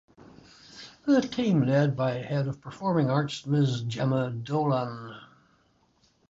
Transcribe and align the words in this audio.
The 1.05 1.21
team 1.21 1.61
led 1.63 1.95
by 1.95 2.13
head 2.13 2.47
of 2.47 2.59
performing 2.59 3.11
arts 3.11 3.45
Ms 3.45 3.83
Gemma 3.83 4.31
Dolan. 4.31 5.15